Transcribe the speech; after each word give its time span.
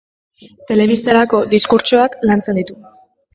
Telebistarako 0.71 1.41
diskurtsoak 1.51 2.17
lantzen 2.31 2.61
ditu. 2.63 2.81